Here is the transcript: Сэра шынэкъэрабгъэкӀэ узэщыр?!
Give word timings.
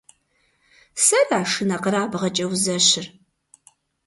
Сэра 1.03 1.41
шынэкъэрабгъэкӀэ 1.51 2.45
узэщыр?! 2.51 3.05